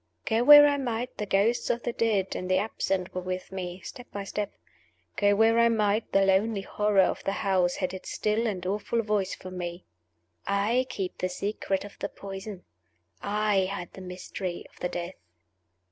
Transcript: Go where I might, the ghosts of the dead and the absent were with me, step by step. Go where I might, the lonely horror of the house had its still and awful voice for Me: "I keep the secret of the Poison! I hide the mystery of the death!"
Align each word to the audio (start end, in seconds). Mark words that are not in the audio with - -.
Go 0.25 0.43
where 0.43 0.65
I 0.65 0.77
might, 0.77 1.15
the 1.19 1.27
ghosts 1.27 1.69
of 1.69 1.83
the 1.83 1.93
dead 1.93 2.35
and 2.35 2.49
the 2.49 2.57
absent 2.57 3.13
were 3.13 3.21
with 3.21 3.51
me, 3.51 3.81
step 3.81 4.07
by 4.11 4.23
step. 4.23 4.51
Go 5.15 5.35
where 5.35 5.59
I 5.59 5.69
might, 5.69 6.11
the 6.11 6.25
lonely 6.25 6.61
horror 6.61 7.03
of 7.03 7.23
the 7.23 7.33
house 7.45 7.75
had 7.75 7.93
its 7.93 8.09
still 8.09 8.47
and 8.47 8.65
awful 8.65 9.03
voice 9.03 9.35
for 9.35 9.51
Me: 9.51 9.85
"I 10.47 10.87
keep 10.89 11.19
the 11.19 11.29
secret 11.29 11.85
of 11.85 11.99
the 11.99 12.09
Poison! 12.09 12.63
I 13.21 13.65
hide 13.65 13.93
the 13.93 14.01
mystery 14.01 14.65
of 14.73 14.79
the 14.79 14.89
death!" 14.89 15.13